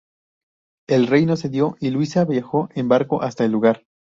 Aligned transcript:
El 0.89 1.05
Rey 1.05 1.27
no 1.27 1.35
cedió 1.37 1.75
y 1.79 1.91
Luisa 1.91 2.25
viajó 2.25 2.69
en 2.73 2.87
barco 2.87 3.21
hasta 3.21 3.45
el 3.45 3.51
lugar. 3.51 3.83